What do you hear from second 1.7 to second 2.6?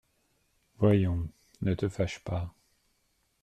te fâche pas…